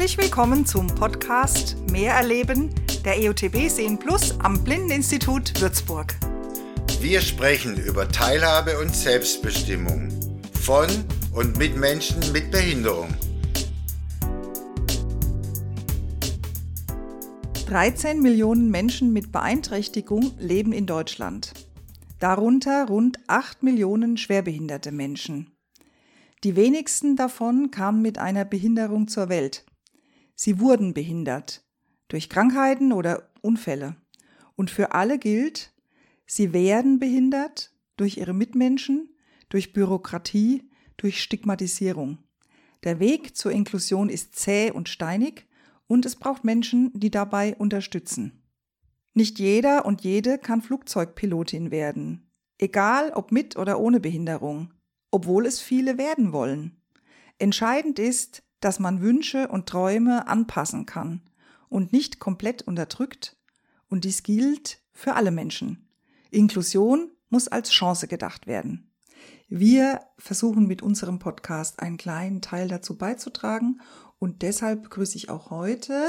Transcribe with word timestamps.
Herzlich 0.00 0.30
willkommen 0.30 0.64
zum 0.64 0.86
Podcast 0.86 1.76
Mehr 1.90 2.14
erleben 2.14 2.74
der 3.04 3.18
EOTB 3.18 3.68
Sehen 3.68 3.98
Plus 3.98 4.34
am 4.40 4.64
Blindeninstitut 4.64 5.60
Würzburg. 5.60 6.14
Wir 7.02 7.20
sprechen 7.20 7.76
über 7.76 8.08
Teilhabe 8.08 8.78
und 8.80 8.96
Selbstbestimmung 8.96 10.08
von 10.58 10.86
und 11.34 11.58
mit 11.58 11.76
Menschen 11.76 12.18
mit 12.32 12.50
Behinderung. 12.50 13.10
13 17.66 18.22
Millionen 18.22 18.70
Menschen 18.70 19.12
mit 19.12 19.30
Beeinträchtigung 19.30 20.32
leben 20.38 20.72
in 20.72 20.86
Deutschland. 20.86 21.52
Darunter 22.20 22.86
rund 22.88 23.18
8 23.26 23.62
Millionen 23.62 24.16
schwerbehinderte 24.16 24.92
Menschen. 24.92 25.50
Die 26.42 26.56
wenigsten 26.56 27.16
davon 27.16 27.70
kamen 27.70 28.00
mit 28.00 28.16
einer 28.16 28.46
Behinderung 28.46 29.06
zur 29.06 29.28
Welt. 29.28 29.66
Sie 30.40 30.58
wurden 30.58 30.94
behindert 30.94 31.66
durch 32.08 32.30
Krankheiten 32.30 32.94
oder 32.94 33.28
Unfälle. 33.42 33.96
Und 34.56 34.70
für 34.70 34.92
alle 34.92 35.18
gilt, 35.18 35.74
sie 36.24 36.54
werden 36.54 36.98
behindert 36.98 37.74
durch 37.98 38.16
ihre 38.16 38.32
Mitmenschen, 38.32 39.14
durch 39.50 39.74
Bürokratie, 39.74 40.70
durch 40.96 41.22
Stigmatisierung. 41.22 42.24
Der 42.84 43.00
Weg 43.00 43.36
zur 43.36 43.52
Inklusion 43.52 44.08
ist 44.08 44.34
zäh 44.34 44.70
und 44.70 44.88
steinig 44.88 45.46
und 45.86 46.06
es 46.06 46.16
braucht 46.16 46.42
Menschen, 46.42 46.90
die 46.98 47.10
dabei 47.10 47.54
unterstützen. 47.56 48.42
Nicht 49.12 49.38
jeder 49.38 49.84
und 49.84 50.00
jede 50.00 50.38
kann 50.38 50.62
Flugzeugpilotin 50.62 51.70
werden, 51.70 52.32
egal 52.56 53.10
ob 53.10 53.30
mit 53.30 53.58
oder 53.58 53.78
ohne 53.78 54.00
Behinderung 54.00 54.72
obwohl 55.10 55.46
es 55.46 55.60
viele 55.60 55.98
werden 55.98 56.32
wollen. 56.32 56.80
Entscheidend 57.38 57.98
ist, 57.98 58.42
dass 58.60 58.78
man 58.78 59.00
Wünsche 59.00 59.48
und 59.48 59.68
Träume 59.68 60.28
anpassen 60.28 60.86
kann 60.86 61.22
und 61.68 61.92
nicht 61.92 62.18
komplett 62.18 62.62
unterdrückt, 62.62 63.36
und 63.88 64.04
dies 64.04 64.22
gilt 64.22 64.78
für 64.92 65.14
alle 65.14 65.32
Menschen. 65.32 65.88
Inklusion 66.30 67.10
muss 67.28 67.48
als 67.48 67.70
Chance 67.70 68.06
gedacht 68.06 68.46
werden. 68.46 68.90
Wir 69.48 70.00
versuchen 70.16 70.66
mit 70.68 70.80
unserem 70.80 71.18
Podcast 71.18 71.80
einen 71.80 71.96
kleinen 71.96 72.40
Teil 72.40 72.68
dazu 72.68 72.96
beizutragen 72.96 73.80
und 74.20 74.42
deshalb 74.42 74.84
begrüße 74.84 75.16
ich 75.16 75.28
auch 75.28 75.50
heute 75.50 76.04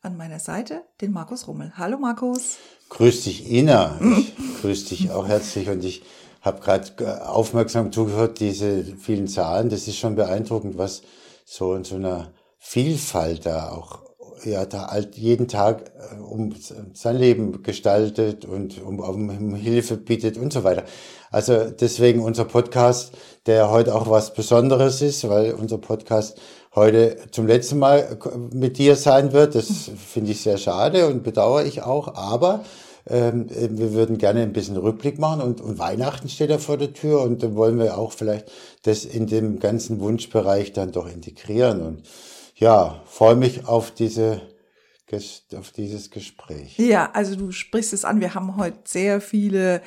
an 0.00 0.16
meiner 0.16 0.38
Seite 0.38 0.84
den 1.02 1.12
Markus 1.12 1.46
Rummel. 1.48 1.72
Hallo 1.76 1.98
Markus. 1.98 2.56
Grüß 2.88 3.24
dich 3.24 3.50
Ina. 3.50 4.00
Ich 4.18 4.34
grüß 4.62 4.86
dich 4.86 5.10
auch 5.10 5.28
herzlich 5.28 5.68
und 5.68 5.84
ich 5.84 6.02
habe 6.40 6.60
gerade 6.60 7.28
aufmerksam 7.28 7.92
zugehört, 7.92 8.40
diese 8.40 8.84
vielen 8.96 9.28
Zahlen. 9.28 9.68
Das 9.68 9.86
ist 9.86 9.98
schon 9.98 10.14
beeindruckend, 10.14 10.78
was 10.78 11.02
so 11.50 11.74
in 11.74 11.84
so 11.84 11.96
einer 11.96 12.32
Vielfalt 12.58 13.46
da 13.46 13.70
auch 13.70 14.00
ja 14.44 14.66
da 14.66 14.88
halt 14.88 15.16
jeden 15.16 15.48
Tag 15.48 15.90
äh, 15.96 16.20
um 16.20 16.54
sein 16.92 17.16
Leben 17.16 17.62
gestaltet 17.62 18.44
und 18.44 18.82
um, 18.82 19.00
um 19.00 19.54
Hilfe 19.54 19.96
bittet 19.96 20.36
und 20.36 20.52
so 20.52 20.62
weiter. 20.62 20.84
Also 21.30 21.70
deswegen 21.70 22.20
unser 22.20 22.44
Podcast, 22.44 23.12
der 23.46 23.70
heute 23.70 23.94
auch 23.94 24.08
was 24.10 24.34
Besonderes 24.34 25.02
ist, 25.02 25.28
weil 25.28 25.54
unser 25.54 25.78
Podcast 25.78 26.38
heute 26.74 27.16
zum 27.30 27.46
letzten 27.46 27.78
Mal 27.78 28.18
mit 28.52 28.78
dir 28.78 28.94
sein 28.94 29.32
wird. 29.32 29.54
Das 29.54 29.90
finde 29.96 30.32
ich 30.32 30.42
sehr 30.42 30.58
schade 30.58 31.06
und 31.06 31.22
bedauere 31.22 31.64
ich 31.64 31.82
auch. 31.82 32.14
Aber 32.14 32.64
ähm, 33.08 33.46
wir 33.50 33.92
würden 33.92 34.18
gerne 34.18 34.42
ein 34.42 34.52
bisschen 34.52 34.76
Rückblick 34.76 35.18
machen 35.18 35.40
und, 35.42 35.60
und 35.60 35.78
Weihnachten 35.78 36.28
steht 36.28 36.50
da 36.50 36.58
vor 36.58 36.76
der 36.76 36.92
Tür 36.92 37.22
und 37.22 37.42
dann 37.42 37.54
wollen 37.56 37.78
wir 37.78 37.98
auch 37.98 38.12
vielleicht 38.12 38.50
das 38.82 39.04
in 39.04 39.26
dem 39.26 39.60
ganzen 39.60 40.00
Wunschbereich 40.00 40.72
dann 40.72 40.92
doch 40.92 41.10
integrieren 41.10 41.82
und 41.82 42.02
ja, 42.56 43.02
freue 43.06 43.36
mich 43.36 43.66
auf 43.66 43.90
diese 43.90 44.42
auf 45.56 45.70
dieses 45.70 46.10
Gespräch. 46.10 46.78
Ja, 46.78 47.10
also 47.14 47.34
du 47.34 47.50
sprichst 47.50 47.94
es 47.94 48.04
an. 48.04 48.20
Wir 48.20 48.34
haben 48.34 48.56
heute 48.58 48.76
sehr 48.84 49.22
viele 49.22 49.80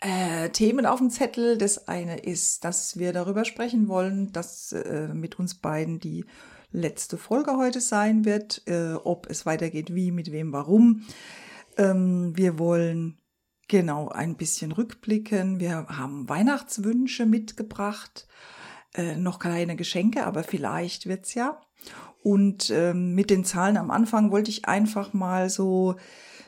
äh, 0.00 0.48
Themen 0.50 0.86
auf 0.86 1.00
dem 1.00 1.10
Zettel. 1.10 1.58
Das 1.58 1.88
eine 1.88 2.18
ist, 2.18 2.64
dass 2.64 2.96
wir 2.98 3.12
darüber 3.12 3.44
sprechen 3.44 3.88
wollen, 3.88 4.32
dass 4.32 4.70
äh, 4.72 5.08
mit 5.12 5.40
uns 5.40 5.54
beiden 5.56 5.98
die 5.98 6.24
letzte 6.70 7.16
Folge 7.18 7.56
heute 7.56 7.80
sein 7.80 8.24
wird, 8.24 8.62
äh, 8.66 8.94
ob 8.94 9.28
es 9.30 9.46
weitergeht, 9.46 9.94
wie, 9.94 10.10
mit 10.10 10.30
wem, 10.30 10.52
warum. 10.52 11.04
Ähm, 11.76 12.36
wir 12.36 12.58
wollen 12.58 13.18
genau 13.68 14.08
ein 14.08 14.36
bisschen 14.36 14.72
rückblicken. 14.72 15.60
Wir 15.60 15.86
haben 15.88 16.28
Weihnachtswünsche 16.28 17.26
mitgebracht. 17.26 18.26
Äh, 18.94 19.16
noch 19.16 19.38
keine 19.38 19.76
Geschenke, 19.76 20.24
aber 20.24 20.44
vielleicht 20.44 21.06
wird's 21.06 21.34
ja. 21.34 21.60
Und 22.22 22.70
ähm, 22.70 23.14
mit 23.14 23.30
den 23.30 23.44
Zahlen 23.44 23.76
am 23.76 23.90
Anfang 23.90 24.30
wollte 24.30 24.50
ich 24.50 24.66
einfach 24.66 25.12
mal 25.12 25.50
so 25.50 25.96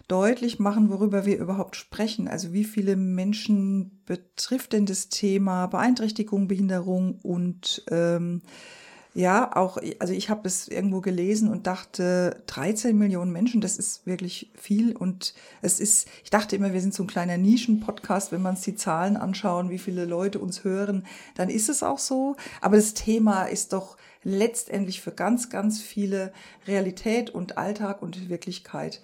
deutlich 0.09 0.59
machen, 0.59 0.88
worüber 0.88 1.26
wir 1.26 1.38
überhaupt 1.38 1.76
sprechen. 1.76 2.28
Also 2.28 2.53
wie 2.53 2.65
viele 2.65 2.97
Menschen 2.97 4.03
betrifft 4.04 4.72
denn 4.72 4.86
das 4.86 5.09
Thema 5.09 5.66
Beeinträchtigung, 5.66 6.48
Behinderung 6.48 7.19
und 7.22 7.84
ähm, 7.91 8.42
ja, 9.16 9.56
auch, 9.56 9.78
also 9.99 10.12
ich 10.12 10.28
habe 10.28 10.47
es 10.47 10.69
irgendwo 10.69 11.00
gelesen 11.00 11.49
und 11.49 11.66
dachte, 11.66 12.43
13 12.49 12.94
Millionen 12.99 13.32
Menschen, 13.32 13.62
das 13.62 13.78
ist 13.78 14.06
wirklich 14.06 14.50
viel. 14.54 14.94
Und 14.94 15.32
es 15.62 15.81
ist, 15.81 16.06
ich 16.22 16.28
dachte 16.28 16.54
immer, 16.54 16.75
wir 16.75 16.82
sind 16.82 16.93
so 16.93 17.03
ein 17.03 17.06
kleiner 17.06 17.38
Nischen-Podcast, 17.38 18.31
wenn 18.31 18.43
man 18.43 18.56
uns 18.56 18.65
die 18.65 18.77
Zahlen 18.77 19.16
anschauen, 19.16 19.71
wie 19.71 19.78
viele 19.78 20.04
Leute 20.04 20.38
uns 20.38 20.65
hören, 20.65 21.06
dann 21.34 21.49
ist 21.49 21.71
es 21.71 21.82
auch 21.82 21.99
so. 21.99 22.37
Aber 22.60 22.77
das 22.77 22.93
Thema 22.93 23.44
ist 23.44 23.72
doch 23.72 23.97
letztendlich 24.22 25.00
für 25.00 25.12
ganz, 25.12 25.48
ganz 25.48 25.81
viele 25.81 26.31
Realität 26.66 27.31
und 27.31 27.56
Alltag 27.56 28.03
und 28.03 28.28
Wirklichkeit. 28.28 29.00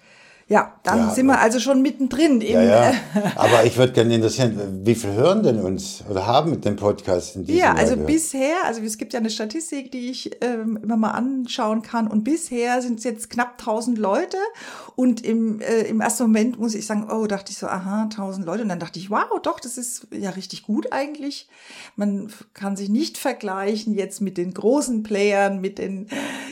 Ja, 0.47 0.73
dann 0.83 0.99
ja, 0.99 1.09
sind 1.09 1.27
wir 1.27 1.39
also 1.39 1.59
schon 1.59 1.81
mittendrin. 1.81 2.41
Im, 2.41 2.53
ja, 2.53 2.61
ja. 2.61 2.93
Aber 3.35 3.63
ich 3.63 3.77
würde 3.77 3.93
gerne 3.93 4.13
interessieren, 4.13 4.81
wie 4.83 4.93
viel 4.93 5.13
hören 5.13 5.41
denn 5.41 5.59
uns 5.59 6.03
oder 6.09 6.27
haben 6.27 6.51
mit 6.51 6.65
dem 6.65 6.75
Podcast 6.75 7.37
in 7.37 7.45
diesem 7.45 7.61
Ja, 7.61 7.73
also 7.73 7.95
Jahr 7.95 8.05
bisher, 8.05 8.55
also 8.65 8.81
es 8.81 8.97
gibt 8.97 9.13
ja 9.13 9.19
eine 9.19 9.29
Statistik, 9.29 9.91
die 9.91 10.09
ich 10.09 10.31
ähm, 10.41 10.77
immer 10.83 10.97
mal 10.97 11.11
anschauen 11.11 11.81
kann 11.81 12.07
und 12.07 12.25
bisher 12.25 12.81
sind 12.81 12.99
es 12.99 13.05
jetzt 13.05 13.29
knapp 13.29 13.55
1000 13.59 13.97
Leute 13.97 14.37
und 14.97 15.25
im, 15.25 15.61
äh, 15.61 15.83
im 15.83 16.01
ersten 16.01 16.23
Moment 16.23 16.59
muss 16.59 16.75
ich 16.75 16.85
sagen, 16.85 17.07
oh, 17.09 17.25
dachte 17.25 17.51
ich 17.51 17.57
so, 17.57 17.67
aha, 17.67 18.03
1000 18.03 18.45
Leute 18.45 18.63
und 18.63 18.69
dann 18.69 18.79
dachte 18.79 18.99
ich, 18.99 19.09
wow, 19.09 19.39
doch, 19.41 19.61
das 19.61 19.77
ist 19.77 20.07
ja 20.11 20.31
richtig 20.31 20.63
gut 20.63 20.91
eigentlich. 20.91 21.47
Man 21.95 22.29
kann 22.53 22.75
sich 22.75 22.89
nicht 22.89 23.17
vergleichen 23.17 23.93
jetzt 23.93 24.19
mit 24.19 24.37
den 24.37 24.53
großen 24.53 25.03
Playern, 25.03 25.61
mit 25.61 25.77
den, 25.77 26.07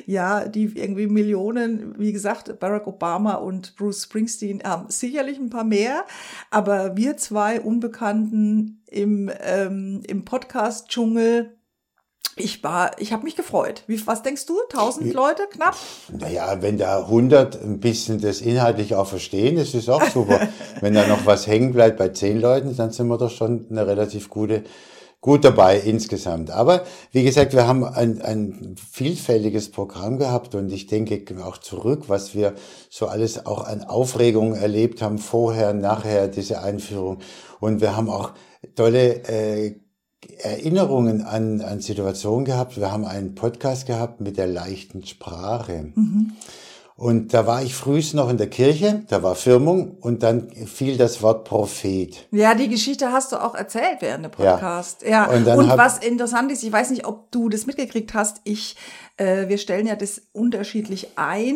ja, 0.05 0.47
die 0.47 0.65
irgendwie 0.75 1.07
Millionen, 1.07 1.97
wie 1.97 2.13
gesagt, 2.13 2.59
Barack 2.59 2.87
Obama 2.87 3.35
und 3.35 3.75
Bruce 3.75 4.03
Springsteen 4.03 4.61
haben 4.63 4.89
sicherlich 4.89 5.37
ein 5.37 5.49
paar 5.49 5.63
mehr, 5.63 6.05
aber 6.49 6.95
wir 6.97 7.17
zwei 7.17 7.61
Unbekannten 7.61 8.83
im, 8.87 9.31
ähm, 9.41 10.01
im 10.07 10.25
Podcast-Dschungel, 10.25 11.57
ich 12.37 12.63
war, 12.63 12.91
ich 12.99 13.11
habe 13.11 13.23
mich 13.23 13.35
gefreut. 13.35 13.83
Wie, 13.87 14.05
was 14.07 14.23
denkst 14.23 14.45
du? 14.45 14.57
1000 14.71 15.13
Leute 15.13 15.43
knapp? 15.51 15.75
Naja, 16.17 16.61
wenn 16.61 16.77
da 16.77 16.99
100 16.99 17.61
ein 17.61 17.79
bisschen 17.79 18.21
das 18.21 18.41
inhaltlich 18.41 18.95
auch 18.95 19.07
verstehen, 19.07 19.57
ist 19.57 19.75
es 19.75 19.89
auch 19.89 20.03
super. 20.03 20.47
wenn 20.81 20.93
da 20.93 21.07
noch 21.07 21.25
was 21.25 21.45
hängen 21.45 21.73
bleibt 21.73 21.97
bei 21.97 22.09
10 22.09 22.39
Leuten, 22.39 22.75
dann 22.75 22.91
sind 22.91 23.07
wir 23.07 23.17
doch 23.17 23.31
schon 23.31 23.65
eine 23.69 23.85
relativ 23.85 24.29
gute 24.29 24.63
gut 25.21 25.45
dabei 25.45 25.79
insgesamt. 25.79 26.49
Aber 26.49 26.83
wie 27.11 27.23
gesagt, 27.23 27.53
wir 27.53 27.67
haben 27.67 27.85
ein, 27.85 28.21
ein 28.21 28.75
vielfältiges 28.91 29.69
Programm 29.69 30.17
gehabt 30.17 30.55
und 30.55 30.71
ich 30.71 30.87
denke 30.87 31.23
auch 31.45 31.57
zurück, 31.57 32.05
was 32.07 32.33
wir 32.33 32.55
so 32.89 33.07
alles 33.07 33.45
auch 33.45 33.65
an 33.65 33.83
Aufregungen 33.83 34.55
erlebt 34.55 35.01
haben, 35.01 35.19
vorher, 35.19 35.73
nachher, 35.73 36.27
diese 36.27 36.61
Einführung. 36.61 37.19
Und 37.59 37.81
wir 37.81 37.95
haben 37.95 38.09
auch 38.09 38.31
tolle 38.75 39.23
äh, 39.29 39.75
Erinnerungen 40.39 41.21
an, 41.21 41.61
an 41.61 41.81
Situationen 41.81 42.45
gehabt. 42.45 42.77
Wir 42.77 42.91
haben 42.91 43.05
einen 43.05 43.35
Podcast 43.35 43.85
gehabt 43.85 44.21
mit 44.21 44.37
der 44.37 44.47
leichten 44.47 45.05
Sprache. 45.05 45.91
Mhm. 45.95 46.33
Und 47.01 47.33
da 47.33 47.47
war 47.47 47.63
ich 47.63 47.73
frühst 47.73 48.13
noch 48.13 48.29
in 48.29 48.37
der 48.37 48.47
Kirche, 48.47 49.01
da 49.07 49.23
war 49.23 49.33
Firmung 49.33 49.97
und 50.01 50.21
dann 50.21 50.51
fiel 50.51 50.97
das 50.97 51.23
Wort 51.23 51.45
Prophet. 51.45 52.27
Ja, 52.29 52.53
die 52.53 52.69
Geschichte 52.69 53.11
hast 53.11 53.31
du 53.31 53.37
auch 53.37 53.55
erzählt 53.55 53.97
während 54.01 54.23
dem 54.23 54.29
Podcast. 54.29 55.01
Ja. 55.01 55.09
ja. 55.09 55.25
Und, 55.25 55.47
und 55.47 55.67
was 55.79 55.97
interessant 55.97 56.51
ist, 56.51 56.61
ich 56.61 56.71
weiß 56.71 56.91
nicht, 56.91 57.07
ob 57.07 57.31
du 57.31 57.49
das 57.49 57.65
mitgekriegt 57.65 58.13
hast, 58.13 58.41
ich, 58.43 58.75
äh, 59.17 59.47
wir 59.47 59.57
stellen 59.57 59.87
ja 59.87 59.95
das 59.95 60.21
unterschiedlich 60.31 61.07
ein 61.15 61.55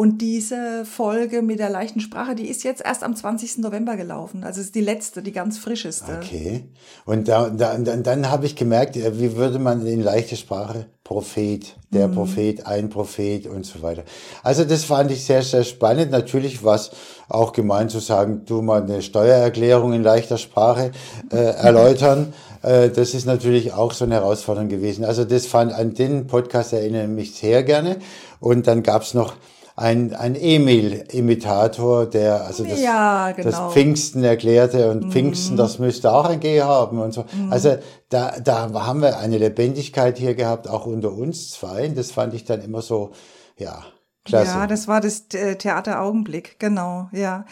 Und 0.00 0.22
diese 0.22 0.86
Folge 0.86 1.42
mit 1.42 1.58
der 1.58 1.68
leichten 1.68 2.00
Sprache, 2.00 2.34
die 2.34 2.48
ist 2.48 2.64
jetzt 2.64 2.82
erst 2.82 3.02
am 3.02 3.14
20. 3.14 3.58
November 3.58 3.98
gelaufen. 3.98 4.44
Also 4.44 4.62
ist 4.62 4.74
die 4.74 4.80
letzte, 4.80 5.20
die 5.20 5.30
ganz 5.30 5.58
frischeste. 5.58 6.20
Okay. 6.22 6.64
Und 7.04 7.28
da, 7.28 7.50
da, 7.50 7.76
dann, 7.76 8.02
dann 8.02 8.30
habe 8.30 8.46
ich 8.46 8.56
gemerkt, 8.56 8.96
äh, 8.96 9.20
wie 9.20 9.36
würde 9.36 9.58
man 9.58 9.86
in 9.86 10.02
leichte 10.02 10.38
Sprache 10.38 10.86
Prophet, 11.04 11.76
der 11.90 12.08
mhm. 12.08 12.14
Prophet, 12.14 12.66
ein 12.66 12.88
Prophet 12.88 13.46
und 13.46 13.66
so 13.66 13.82
weiter. 13.82 14.04
Also 14.42 14.64
das 14.64 14.84
fand 14.84 15.10
ich 15.10 15.22
sehr, 15.26 15.42
sehr 15.42 15.64
spannend. 15.64 16.12
Natürlich 16.12 16.64
war 16.64 16.76
es 16.76 16.92
auch 17.28 17.52
gemeint 17.52 17.90
zu 17.90 17.98
sagen, 17.98 18.46
du 18.46 18.62
mal 18.62 18.82
eine 18.82 19.02
Steuererklärung 19.02 19.92
in 19.92 20.02
leichter 20.02 20.38
Sprache 20.38 20.92
äh, 21.30 21.36
erläutern. 21.36 22.32
Äh, 22.62 22.88
das 22.88 23.12
ist 23.12 23.26
natürlich 23.26 23.74
auch 23.74 23.92
so 23.92 24.06
eine 24.06 24.14
Herausforderung 24.14 24.70
gewesen. 24.70 25.04
Also 25.04 25.24
das 25.26 25.44
fand 25.44 25.74
an 25.74 25.92
den 25.92 26.26
Podcast 26.26 26.72
erinnere 26.72 27.02
ich 27.02 27.10
mich 27.10 27.34
sehr 27.34 27.62
gerne. 27.64 27.98
Und 28.40 28.66
dann 28.66 28.82
gab's 28.82 29.12
noch 29.12 29.34
ein, 29.76 30.14
ein 30.14 30.34
Emil-Imitator, 30.34 32.06
der 32.06 32.44
also 32.44 32.64
das, 32.64 32.80
ja, 32.80 33.32
genau. 33.32 33.50
das 33.50 33.72
Pfingsten 33.72 34.24
erklärte 34.24 34.90
und 34.90 35.06
mhm. 35.06 35.10
Pfingsten, 35.10 35.56
das 35.56 35.78
müsste 35.78 36.12
auch 36.12 36.26
ein 36.26 36.40
G 36.40 36.62
haben 36.62 37.00
und 37.00 37.12
so. 37.12 37.24
Mhm. 37.32 37.52
Also 37.52 37.78
da, 38.08 38.38
da 38.42 38.70
haben 38.72 39.00
wir 39.00 39.18
eine 39.18 39.38
Lebendigkeit 39.38 40.18
hier 40.18 40.34
gehabt, 40.34 40.68
auch 40.68 40.86
unter 40.86 41.12
uns 41.12 41.52
zwei. 41.52 41.88
Das 41.88 42.10
fand 42.10 42.34
ich 42.34 42.44
dann 42.44 42.62
immer 42.62 42.82
so, 42.82 43.12
ja, 43.56 43.84
Klasse. 44.24 44.50
Ja, 44.50 44.66
das 44.66 44.86
war 44.86 45.00
das 45.00 45.26
äh, 45.32 45.56
Theater 45.56 46.02
Augenblick, 46.02 46.58
genau, 46.58 47.08
ja. 47.12 47.46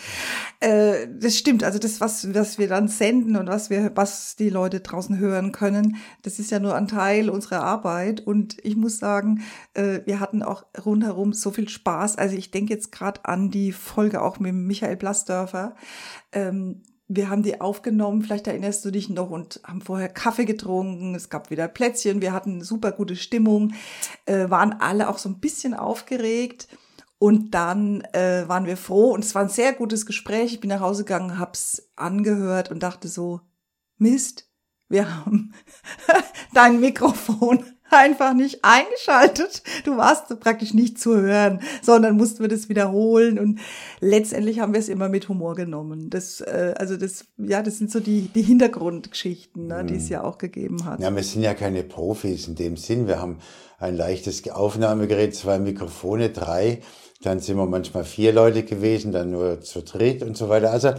Äh, 0.61 1.09
das 1.19 1.39
stimmt, 1.39 1.65
also 1.65 1.79
das, 1.79 1.99
was, 2.03 2.35
was 2.35 2.59
wir 2.59 2.69
dann 2.69 2.89
senden 2.89 3.37
und 3.37 3.49
was 3.49 3.71
wir, 3.71 3.93
was 3.95 4.37
die 4.37 4.51
Leute 4.51 4.81
draußen 4.81 5.19
hören 5.19 5.53
können, 5.53 5.97
das 6.23 6.39
ist 6.39 6.51
ja 6.51 6.59
nur 6.59 6.75
ein 6.75 6.87
Teil 6.87 7.31
unserer 7.31 7.63
Arbeit. 7.63 8.21
Und 8.21 8.59
ich 8.63 8.77
muss 8.77 8.99
sagen, 8.99 9.43
äh, 9.73 10.01
wir 10.05 10.21
hatten 10.21 10.43
auch 10.43 10.67
rundherum 10.85 11.33
so 11.33 11.51
viel 11.51 11.71
Spaß. 11.71 12.17
Also 12.17 12.37
ich 12.37 12.51
denke 12.51 12.75
jetzt 12.75 12.93
gerade 12.93 13.25
an 13.25 13.51
die 13.51 13.73
Folge 13.73 14.21
auch 14.21 14.39
mit 14.39 14.55
Michael 14.55 14.97
Blasdörfer. 14.97 15.75
Ähm, 16.33 16.83
wir 17.09 17.31
haben 17.31 17.43
die 17.43 17.61
aufgenommen, 17.61 18.23
vielleicht 18.23 18.47
erinnerst 18.47 18.85
du 18.85 18.91
dich 18.91 19.09
noch, 19.09 19.31
und 19.31 19.61
haben 19.65 19.81
vorher 19.81 20.11
Kaffee 20.11 20.45
getrunken, 20.45 21.15
es 21.15 21.31
gab 21.31 21.51
wieder 21.51 21.67
Plätzchen, 21.67 22.21
wir 22.21 22.33
hatten 22.33 22.63
super 22.63 22.93
gute 22.93 23.17
Stimmung, 23.17 23.73
äh, 24.27 24.51
waren 24.51 24.75
alle 24.75 25.09
auch 25.09 25.19
so 25.19 25.31
ein 25.31 25.41
bisschen 25.41 25.75
aufgeregt. 25.75 26.69
Und 27.21 27.51
dann 27.53 28.03
äh, 28.13 28.45
waren 28.47 28.67
wir 28.67 28.77
froh 28.77 29.11
und 29.11 29.25
es 29.25 29.35
war 29.35 29.43
ein 29.43 29.49
sehr 29.49 29.73
gutes 29.73 30.07
Gespräch. 30.07 30.53
Ich 30.53 30.61
bin 30.61 30.71
nach 30.71 30.81
Hause 30.81 31.03
gegangen, 31.03 31.41
hab's 31.41 31.91
angehört 31.97 32.71
und 32.71 32.85
dachte 32.85 33.09
so, 33.09 33.41
Mist, 33.97 34.49
wir 34.89 35.17
haben 35.17 35.53
dein 36.55 36.79
Mikrofon 36.79 37.65
einfach 37.91 38.35
nicht 38.35 38.61
eingeschaltet. 38.63 39.63
Du 39.85 39.97
warst 39.97 40.39
praktisch 40.41 40.75
nicht 40.75 40.99
zu 40.99 41.21
hören, 41.21 41.61
sondern 41.83 42.17
mussten 42.17 42.41
wir 42.41 42.49
das 42.49 42.69
wiederholen 42.69 43.39
und 43.39 43.61
letztendlich 44.01 44.61
haben 44.61 44.73
wir 44.73 44.81
es 44.81 44.89
immer 44.89 45.09
mit 45.09 45.29
Humor 45.29 45.55
genommen. 45.55 46.11
Das, 46.11 46.41
äh, 46.41 46.75
also 46.77 46.97
das, 46.97 47.25
ja, 47.37 47.63
das 47.63 47.79
sind 47.79 47.91
so 47.91 48.01
die, 48.01 48.29
die 48.35 48.43
Hintergrundgeschichten, 48.43 49.67
ne, 49.67 49.85
die 49.85 49.97
es 49.97 50.05
mhm. 50.05 50.13
ja 50.13 50.25
auch 50.25 50.39
gegeben 50.39 50.85
hat. 50.85 51.01
Ja, 51.01 51.15
wir 51.15 51.23
sind 51.23 51.43
ja 51.43 51.55
keine 51.55 51.83
Profis 51.83 52.49
in 52.49 52.55
dem 52.55 52.77
Sinn. 52.77 53.07
Wir 53.07 53.21
haben 53.21 53.39
ein 53.79 53.97
leichtes 53.97 54.49
Aufnahmegerät, 54.51 55.35
zwei 55.35 55.59
Mikrofone, 55.59 56.31
drei. 56.31 56.81
Dann 57.23 57.41
sind 57.41 57.57
wir 57.57 57.67
manchmal 57.67 58.05
vier 58.05 58.33
Leute 58.33 58.63
gewesen, 58.63 59.13
dann 59.13 59.31
nur 59.31 59.61
zu 59.61 59.83
dritt 59.83 60.23
und 60.23 60.37
so 60.37 60.49
weiter. 60.49 60.71
Also 60.71 60.93